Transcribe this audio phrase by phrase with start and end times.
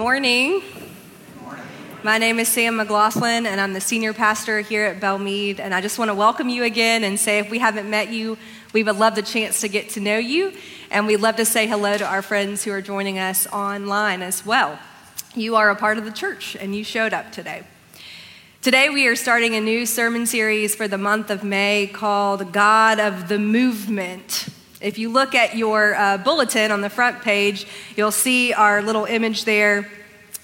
[0.00, 0.62] Morning.
[2.02, 5.60] My name is Sam McGlothlin, and I'm the senior pastor here at Belmead.
[5.60, 8.38] And I just want to welcome you again and say if we haven't met you,
[8.72, 10.54] we would love the chance to get to know you.
[10.90, 14.46] And we'd love to say hello to our friends who are joining us online as
[14.46, 14.78] well.
[15.34, 17.64] You are a part of the church, and you showed up today.
[18.62, 22.98] Today, we are starting a new sermon series for the month of May called God
[23.00, 24.48] of the Movement.
[24.80, 27.66] If you look at your uh, bulletin on the front page,
[27.96, 29.90] you'll see our little image there.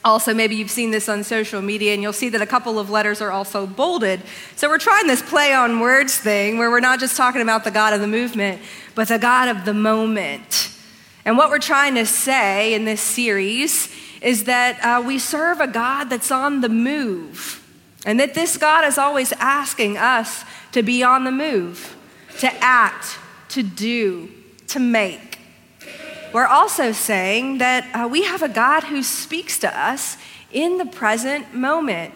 [0.04, 2.91] Also, maybe you've seen this on social media, and you'll see that a couple of
[2.91, 4.20] letters are also bolded.
[4.54, 7.70] So, we're trying this play on words thing where we're not just talking about the
[7.70, 8.60] God of the movement,
[8.94, 10.70] but the God of the moment.
[11.24, 15.66] And what we're trying to say in this series is that uh, we serve a
[15.66, 17.66] God that's on the move,
[18.05, 21.96] and that this God is always asking us to be on the move,
[22.38, 23.18] to act,
[23.50, 24.30] to do,
[24.68, 25.38] to make.
[26.32, 30.16] We're also saying that uh, we have a God who speaks to us
[30.52, 32.14] in the present moment.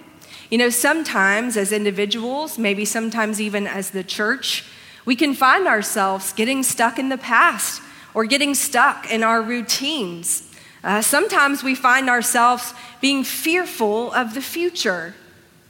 [0.50, 4.64] You know, sometimes as individuals, maybe sometimes even as the church,
[5.04, 7.80] we can find ourselves getting stuck in the past
[8.14, 10.52] or getting stuck in our routines.
[10.82, 15.14] Uh, sometimes we find ourselves being fearful of the future.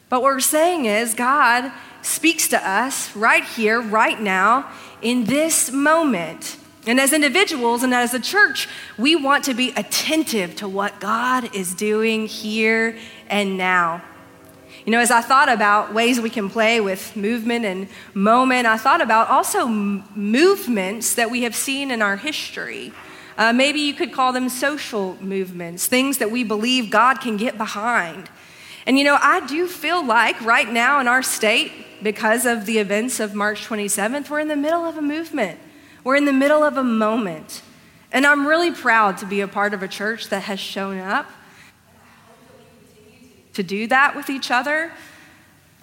[0.09, 1.71] But what we're saying is, God
[2.03, 4.71] speaks to us right here, right now,
[5.03, 6.57] in this moment.
[6.87, 11.55] And as individuals and as a church, we want to be attentive to what God
[11.55, 12.97] is doing here
[13.29, 14.03] and now.
[14.87, 18.79] You know, as I thought about ways we can play with movement and moment, I
[18.79, 22.93] thought about also m- movements that we have seen in our history.
[23.37, 27.59] Uh, maybe you could call them social movements, things that we believe God can get
[27.59, 28.31] behind.
[28.87, 32.79] And you know, I do feel like right now in our state, because of the
[32.79, 35.59] events of March 27th, we're in the middle of a movement.
[36.05, 37.63] We're in the middle of a moment.
[38.13, 41.27] And I'm really proud to be a part of a church that has shown up
[43.55, 44.93] to do that with each other.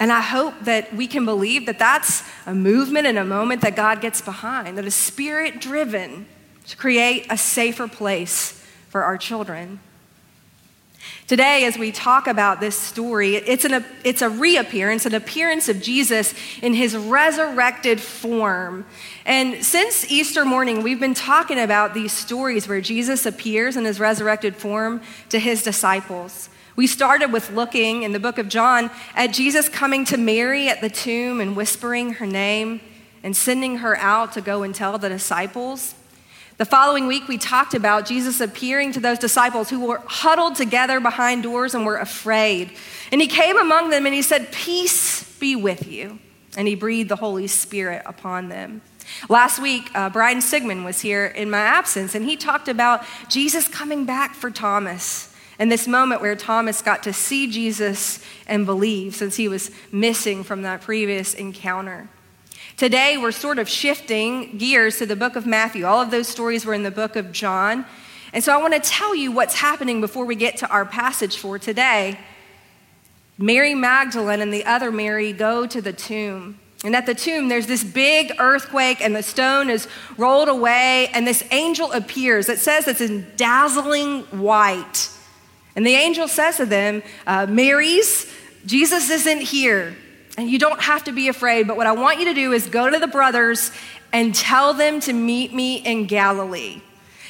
[0.00, 3.74] And I hope that we can believe that that's a movement and a moment that
[3.74, 6.26] God gets behind, that is spirit driven
[6.66, 9.80] to create a safer place for our children.
[11.26, 15.82] Today, as we talk about this story, it's, an, it's a reappearance, an appearance of
[15.82, 18.86] Jesus in his resurrected form.
[19.26, 24.00] And since Easter morning, we've been talking about these stories where Jesus appears in his
[24.00, 26.48] resurrected form to his disciples.
[26.76, 30.80] We started with looking in the book of John at Jesus coming to Mary at
[30.80, 32.80] the tomb and whispering her name
[33.22, 35.94] and sending her out to go and tell the disciples.
[36.58, 40.98] The following week, we talked about Jesus appearing to those disciples who were huddled together
[40.98, 42.72] behind doors and were afraid.
[43.12, 46.18] And he came among them and he said, Peace be with you.
[46.56, 48.82] And he breathed the Holy Spirit upon them.
[49.28, 53.68] Last week, uh, Brian Sigmund was here in my absence, and he talked about Jesus
[53.68, 59.14] coming back for Thomas and this moment where Thomas got to see Jesus and believe
[59.14, 62.08] since he was missing from that previous encounter.
[62.78, 65.84] Today, we're sort of shifting gears to the book of Matthew.
[65.84, 67.84] All of those stories were in the book of John.
[68.32, 71.38] And so I want to tell you what's happening before we get to our passage
[71.38, 72.20] for today.
[73.36, 76.60] Mary Magdalene and the other Mary go to the tomb.
[76.84, 81.26] And at the tomb, there's this big earthquake, and the stone is rolled away, and
[81.26, 82.48] this angel appears.
[82.48, 85.10] It says it's in dazzling white.
[85.74, 88.32] And the angel says to them, uh, Marys,
[88.66, 89.96] Jesus isn't here.
[90.38, 92.68] And you don't have to be afraid, but what I want you to do is
[92.68, 93.72] go to the brothers
[94.12, 96.80] and tell them to meet me in Galilee.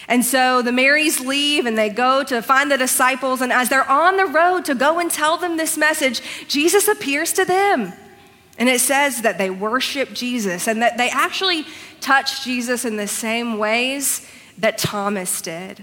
[0.09, 3.41] And so the Marys leave and they go to find the disciples.
[3.41, 7.33] And as they're on the road to go and tell them this message, Jesus appears
[7.33, 7.95] to them.
[8.59, 11.65] And it says that they worship Jesus and that they actually
[12.03, 15.83] touch Jesus in the same ways that Thomas did.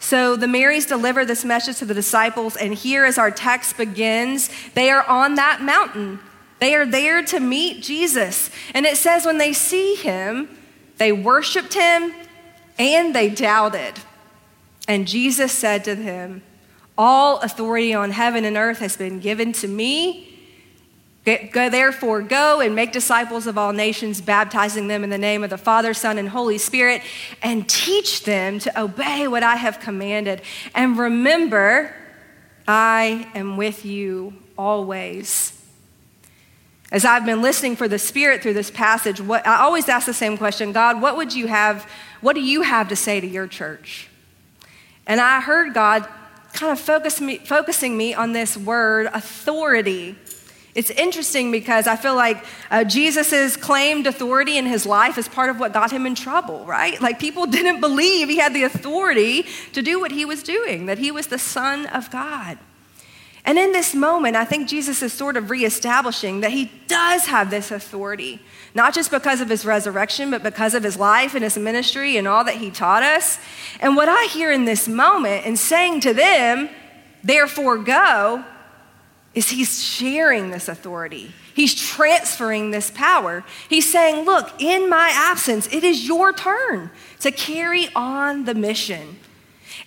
[0.00, 4.50] So the Marys deliver this message to the disciples, and here as our text begins,
[4.74, 6.20] they are on that mountain.
[6.58, 8.50] They are there to meet Jesus.
[8.74, 10.48] And it says when they see him,
[10.98, 12.14] they worshiped him
[12.78, 13.94] and they doubted.
[14.88, 16.42] And Jesus said to them,
[16.96, 20.35] All authority on heaven and earth has been given to me.
[21.26, 25.50] Go, therefore, go and make disciples of all nations, baptizing them in the name of
[25.50, 27.02] the Father, Son, and Holy Spirit,
[27.42, 30.40] and teach them to obey what I have commanded.
[30.72, 31.92] And remember,
[32.68, 35.52] I am with you always.
[36.92, 40.14] As I've been listening for the Spirit through this passage, what, I always ask the
[40.14, 41.90] same question God, what would you have,
[42.20, 44.08] what do you have to say to your church?
[45.08, 46.06] And I heard God
[46.52, 50.16] kind of focus me, focusing me on this word, authority.
[50.76, 55.48] It's interesting because I feel like uh, Jesus' claimed authority in his life is part
[55.48, 57.00] of what got him in trouble, right?
[57.00, 60.98] Like people didn't believe he had the authority to do what he was doing, that
[60.98, 62.58] he was the Son of God.
[63.46, 67.48] And in this moment, I think Jesus is sort of reestablishing that he does have
[67.48, 68.42] this authority,
[68.74, 72.28] not just because of his resurrection, but because of his life and his ministry and
[72.28, 73.38] all that he taught us.
[73.80, 76.68] And what I hear in this moment and saying to them,
[77.24, 78.44] therefore go,
[79.36, 81.30] is he's sharing this authority.
[81.54, 83.44] He's transferring this power.
[83.68, 86.90] He's saying, Look, in my absence, it is your turn
[87.20, 89.18] to carry on the mission.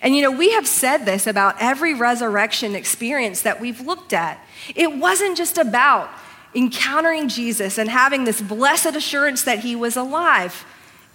[0.00, 4.38] And you know, we have said this about every resurrection experience that we've looked at.
[4.74, 6.08] It wasn't just about
[6.54, 10.64] encountering Jesus and having this blessed assurance that he was alive.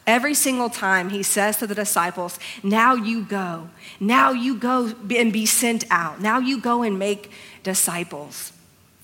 [0.07, 3.69] Every single time he says to the disciples, Now you go.
[3.99, 6.21] Now you go and be sent out.
[6.21, 7.31] Now you go and make
[7.65, 8.53] disciples.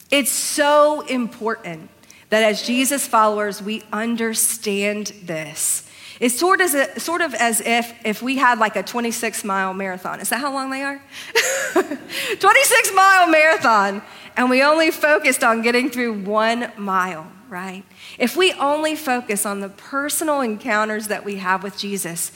[0.10, 1.90] It's so important
[2.30, 5.86] that as Jesus followers, we understand this.
[6.22, 6.70] It's sort of,
[7.02, 10.20] sort of as if, if we had like a 26 mile marathon.
[10.20, 11.02] Is that how long they are?
[11.74, 14.02] 26 mile marathon,
[14.38, 17.84] and we only focused on getting through one mile, right?
[18.20, 22.32] If we only focus on the personal encounters that we have with Jesus,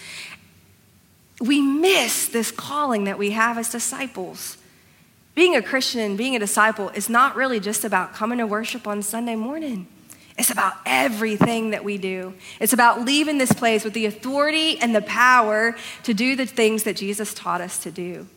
[1.40, 4.58] we miss this calling that we have as disciples.
[5.36, 8.88] Being a Christian, and being a disciple, is not really just about coming to worship
[8.88, 9.88] on Sunday morning.
[10.38, 12.34] It's about everything that we do.
[12.60, 16.84] It's about leaving this place with the authority and the power to do the things
[16.84, 18.28] that Jesus taught us to do.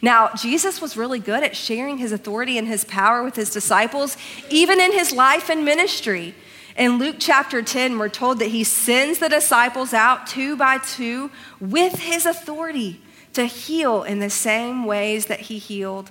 [0.00, 4.16] Now, Jesus was really good at sharing his authority and his power with his disciples,
[4.48, 6.34] even in his life and ministry.
[6.76, 11.30] In Luke chapter 10, we're told that he sends the disciples out two by two
[11.60, 13.00] with his authority
[13.32, 16.10] to heal in the same ways that he healed.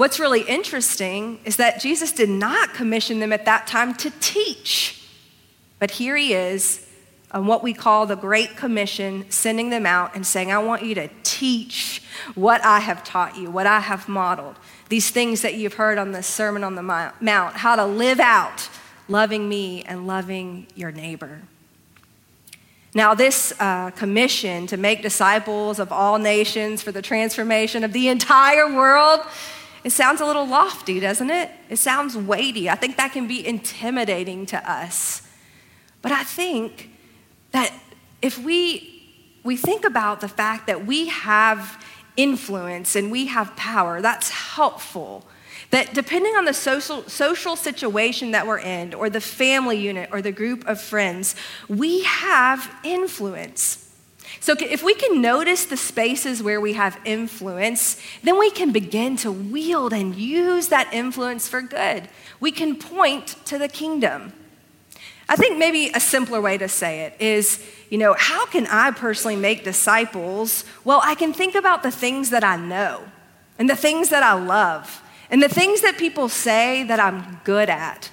[0.00, 5.06] What's really interesting is that Jesus did not commission them at that time to teach.
[5.78, 6.88] But here he is
[7.32, 10.94] on what we call the Great Commission, sending them out and saying, I want you
[10.94, 12.02] to teach
[12.34, 14.56] what I have taught you, what I have modeled,
[14.88, 16.82] these things that you've heard on the Sermon on the
[17.20, 18.70] Mount, how to live out
[19.06, 21.42] loving me and loving your neighbor.
[22.94, 28.08] Now, this uh, commission to make disciples of all nations for the transformation of the
[28.08, 29.20] entire world
[29.82, 31.50] it sounds a little lofty, doesn't it?
[31.68, 32.68] It sounds weighty.
[32.68, 35.22] I think that can be intimidating to us.
[36.02, 36.90] But I think
[37.52, 37.72] that
[38.22, 38.90] if we
[39.42, 41.82] we think about the fact that we have
[42.16, 45.24] influence and we have power, that's helpful.
[45.70, 50.20] That depending on the social, social situation that we're in, or the family unit, or
[50.20, 51.36] the group of friends,
[51.68, 53.89] we have influence.
[54.38, 59.16] So, if we can notice the spaces where we have influence, then we can begin
[59.18, 62.08] to wield and use that influence for good.
[62.38, 64.32] We can point to the kingdom.
[65.28, 68.90] I think maybe a simpler way to say it is, you know, how can I
[68.90, 70.64] personally make disciples?
[70.84, 73.02] Well, I can think about the things that I know
[73.58, 77.70] and the things that I love and the things that people say that I'm good
[77.70, 78.10] at.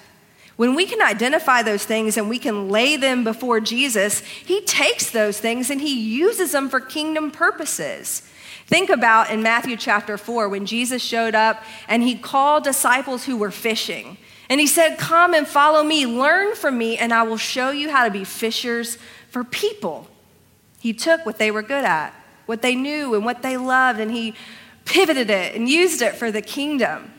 [0.58, 5.08] When we can identify those things and we can lay them before Jesus, He takes
[5.08, 8.22] those things and He uses them for kingdom purposes.
[8.66, 13.36] Think about in Matthew chapter 4 when Jesus showed up and He called disciples who
[13.36, 14.18] were fishing.
[14.50, 17.92] And He said, Come and follow me, learn from me, and I will show you
[17.92, 18.98] how to be fishers
[19.30, 20.08] for people.
[20.80, 22.12] He took what they were good at,
[22.46, 24.34] what they knew and what they loved, and He
[24.84, 27.12] pivoted it and used it for the kingdom.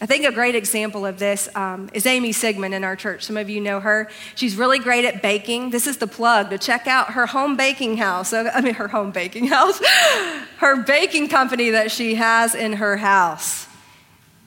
[0.00, 3.24] I think a great example of this um, is Amy Sigmund in our church.
[3.24, 4.08] Some of you know her.
[4.36, 5.70] She's really great at baking.
[5.70, 8.32] This is the plug to check out her home baking house.
[8.32, 9.80] I mean, her home baking house,
[10.58, 13.66] her baking company that she has in her house.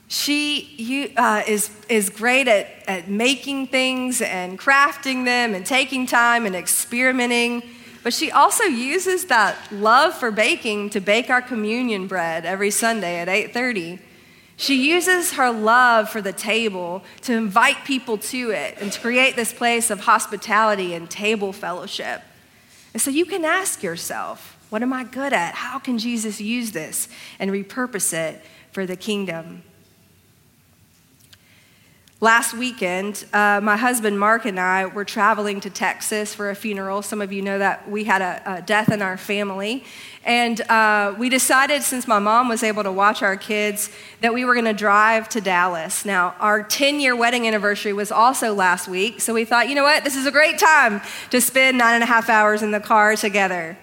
[0.08, 6.06] She you, uh, is, is great at, at making things and crafting them and taking
[6.06, 7.62] time and experimenting.
[8.02, 13.18] But she also uses that love for baking to bake our communion bread every Sunday
[13.18, 14.11] at 830.
[14.56, 19.34] She uses her love for the table to invite people to it and to create
[19.34, 22.22] this place of hospitality and table fellowship.
[22.92, 25.54] And so you can ask yourself, what am I good at?
[25.54, 29.62] How can Jesus use this and repurpose it for the kingdom?
[32.22, 37.02] Last weekend, uh, my husband Mark and I were traveling to Texas for a funeral.
[37.02, 39.82] Some of you know that we had a, a death in our family.
[40.22, 44.44] And uh, we decided, since my mom was able to watch our kids, that we
[44.44, 46.04] were going to drive to Dallas.
[46.04, 49.20] Now, our 10 year wedding anniversary was also last week.
[49.20, 50.04] So we thought, you know what?
[50.04, 51.00] This is a great time
[51.30, 53.76] to spend nine and a half hours in the car together.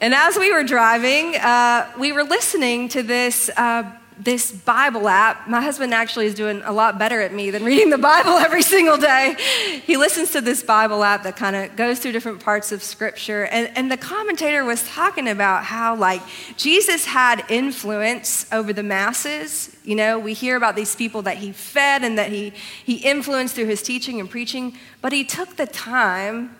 [0.00, 5.48] And as we were driving, uh, we were listening to this uh, this Bible app.
[5.48, 8.62] My husband actually is doing a lot better at me than reading the Bible every
[8.62, 9.36] single day.
[9.84, 13.46] He listens to this Bible app that kind of goes through different parts of Scripture.
[13.46, 16.22] And, and the commentator was talking about how, like,
[16.56, 19.76] Jesus had influence over the masses.
[19.84, 22.52] You know, we hear about these people that he fed and that he,
[22.84, 26.56] he influenced through his teaching and preaching, but he took the time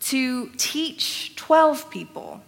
[0.00, 2.42] to teach 12 people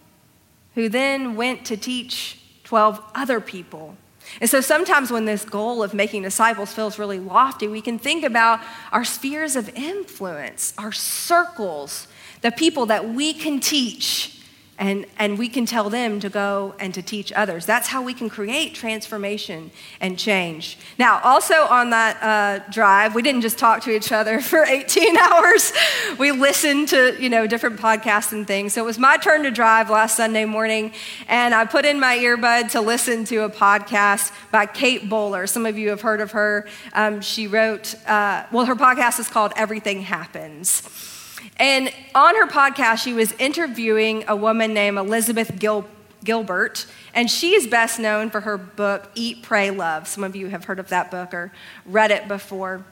[0.75, 3.95] who then went to teach 12 other people
[4.39, 8.23] and so sometimes when this goal of making disciples feels really lofty, we can think
[8.23, 8.59] about
[8.91, 12.07] our spheres of influence, our circles,
[12.41, 14.36] the people that we can teach
[14.79, 17.65] and, and we can tell them to go and to teach others.
[17.65, 20.77] That's how we can create transformation and change.
[20.99, 25.17] Now, also on that uh, drive, we didn't just talk to each other for 18
[25.31, 25.73] hours.
[26.19, 28.73] We listened to you know different podcasts and things.
[28.73, 30.93] So it was my turn to drive last Sunday morning,
[31.27, 35.47] and I put in my earbud to listen to a podcast by Kate Bowler.
[35.47, 36.67] Some of you have heard of her.
[36.93, 41.16] Um, she wrote, uh, well, her podcast is called Everything Happens.
[41.57, 45.87] And on her podcast, she was interviewing a woman named Elizabeth Gil-
[46.23, 50.07] Gilbert, and she is best known for her book, Eat, Pray, Love.
[50.07, 51.51] Some of you have heard of that book or
[51.85, 52.85] read it before.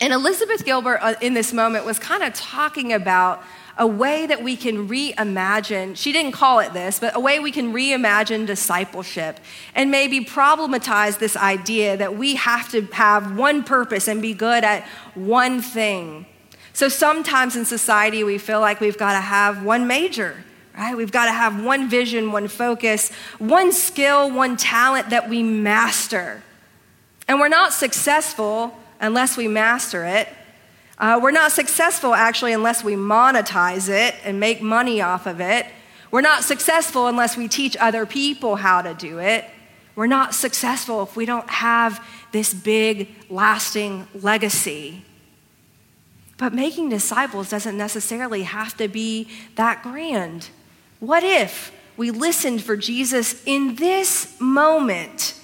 [0.00, 3.42] And Elizabeth Gilbert, uh, in this moment, was kind of talking about
[3.78, 7.50] a way that we can reimagine, she didn't call it this, but a way we
[7.50, 9.38] can reimagine discipleship
[9.74, 14.64] and maybe problematize this idea that we have to have one purpose and be good
[14.64, 16.26] at one thing.
[16.76, 20.44] So sometimes in society, we feel like we've got to have one major,
[20.76, 20.94] right?
[20.94, 26.42] We've got to have one vision, one focus, one skill, one talent that we master.
[27.26, 30.28] And we're not successful unless we master it.
[30.98, 35.64] Uh, we're not successful actually unless we monetize it and make money off of it.
[36.10, 39.46] We're not successful unless we teach other people how to do it.
[39.94, 45.05] We're not successful if we don't have this big, lasting legacy.
[46.38, 50.50] But making disciples doesn't necessarily have to be that grand.
[51.00, 55.34] What if we listened for Jesus in this moment?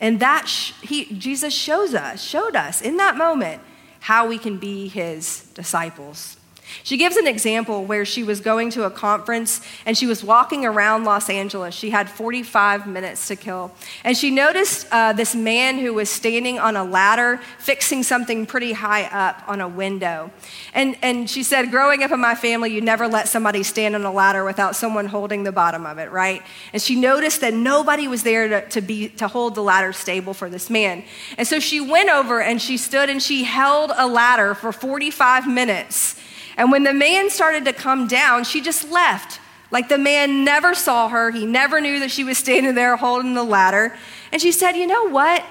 [0.00, 3.62] And that sh- he, Jesus shows us, showed us in that moment
[4.00, 6.36] how we can be his disciples.
[6.82, 10.64] She gives an example where she was going to a conference and she was walking
[10.64, 11.74] around Los Angeles.
[11.74, 13.72] She had 45 minutes to kill.
[14.04, 18.72] And she noticed uh, this man who was standing on a ladder fixing something pretty
[18.72, 20.30] high up on a window.
[20.74, 24.04] And, and she said, Growing up in my family, you never let somebody stand on
[24.04, 26.42] a ladder without someone holding the bottom of it, right?
[26.72, 30.34] And she noticed that nobody was there to, to, be, to hold the ladder stable
[30.34, 31.04] for this man.
[31.36, 35.46] And so she went over and she stood and she held a ladder for 45
[35.46, 36.18] minutes.
[36.58, 39.40] And when the man started to come down, she just left.
[39.70, 41.30] Like the man never saw her.
[41.30, 43.96] He never knew that she was standing there holding the ladder.
[44.32, 45.44] And she said, You know what?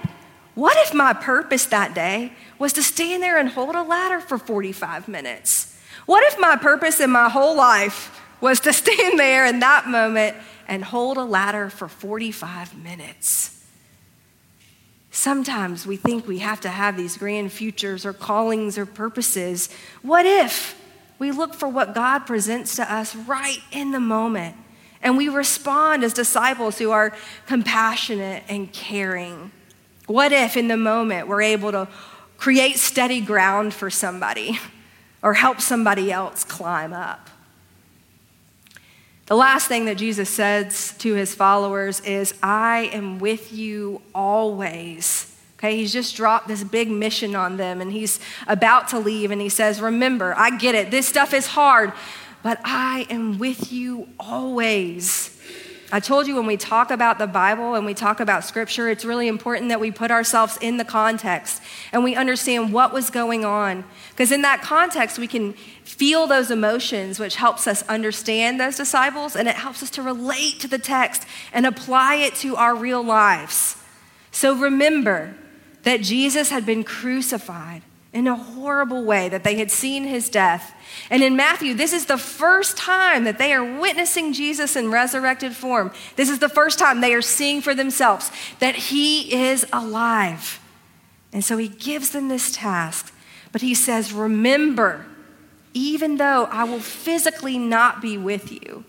[0.54, 4.38] What if my purpose that day was to stand there and hold a ladder for
[4.38, 5.80] 45 minutes?
[6.08, 10.36] What if my purpose in my whole life was to stand there in that moment
[10.68, 13.64] and hold a ladder for 45 minutes?
[15.12, 19.70] Sometimes we think we have to have these grand futures or callings or purposes.
[20.02, 20.76] What if
[21.20, 24.56] we look for what God presents to us right in the moment.
[25.02, 27.14] And we respond as disciples who are
[27.46, 29.52] compassionate and caring.
[30.08, 31.88] What if in the moment we're able to
[32.38, 34.60] create steady ground for somebody
[35.22, 37.30] or help somebody else climb up?
[39.28, 45.37] The last thing that Jesus says to his followers is, I am with you always
[45.58, 49.42] Okay, he's just dropped this big mission on them and he's about to leave and
[49.42, 50.92] he says, Remember, I get it.
[50.92, 51.94] This stuff is hard,
[52.44, 55.36] but I am with you always.
[55.92, 59.04] I told you when we talk about the Bible and we talk about scripture, it's
[59.04, 63.44] really important that we put ourselves in the context and we understand what was going
[63.44, 63.84] on.
[64.10, 65.54] Because in that context, we can
[65.86, 70.60] feel those emotions, which helps us understand those disciples and it helps us to relate
[70.60, 73.82] to the text and apply it to our real lives.
[74.32, 75.36] So remember,
[75.88, 80.76] that Jesus had been crucified in a horrible way, that they had seen his death.
[81.10, 85.56] And in Matthew, this is the first time that they are witnessing Jesus in resurrected
[85.56, 85.94] form.
[86.18, 90.60] This is the first time they are seeing for themselves that he is alive.
[91.32, 93.16] And so he gives them this task,
[93.54, 95.06] but he says, Remember,
[95.74, 98.84] even though I will physically not be with you,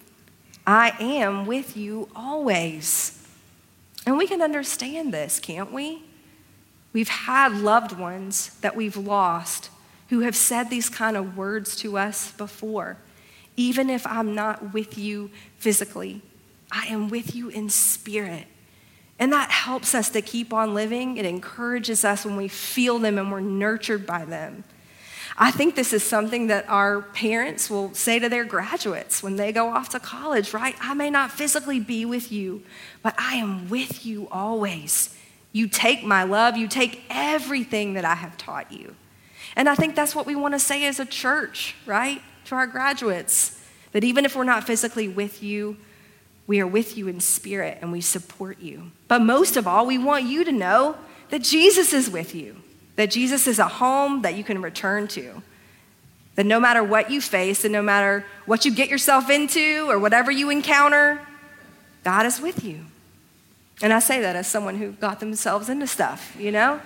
[0.66, 3.24] I am with you always.
[4.04, 6.02] And we can understand this, can't we?
[6.92, 9.70] We've had loved ones that we've lost
[10.08, 12.96] who have said these kind of words to us before.
[13.56, 16.22] Even if I'm not with you physically,
[16.70, 18.46] I am with you in spirit.
[19.18, 21.16] And that helps us to keep on living.
[21.16, 24.64] It encourages us when we feel them and we're nurtured by them.
[25.36, 29.52] I think this is something that our parents will say to their graduates when they
[29.52, 30.74] go off to college, right?
[30.80, 32.62] I may not physically be with you,
[33.02, 35.16] but I am with you always.
[35.58, 38.94] You take my love, you take everything that I have taught you.
[39.56, 42.22] And I think that's what we want to say as a church, right?
[42.46, 43.60] To our graduates,
[43.92, 45.76] that even if we're not physically with you,
[46.46, 48.92] we are with you in spirit and we support you.
[49.06, 50.96] But most of all, we want you to know
[51.30, 52.56] that Jesus is with you
[52.98, 55.40] that Jesus is a home that you can return to.
[56.34, 60.00] That no matter what you face and no matter what you get yourself into or
[60.00, 61.20] whatever you encounter,
[62.02, 62.86] God is with you.
[63.80, 66.80] And I say that as someone who got themselves into stuff, you know?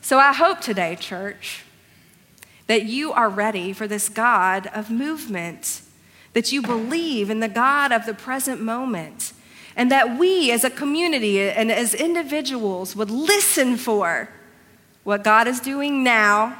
[0.00, 1.64] So I hope today, church,
[2.66, 5.82] that you are ready for this God of movement,
[6.32, 9.32] that you believe in the God of the present moment,
[9.76, 14.30] and that we as a community and as individuals would listen for
[15.04, 16.56] what God is doing now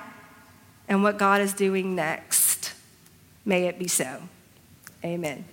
[0.88, 2.74] and what God is doing next.
[3.44, 4.22] May it be so.
[5.04, 5.44] Amen.